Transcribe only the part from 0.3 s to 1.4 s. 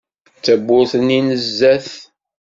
D tawwurt-nni n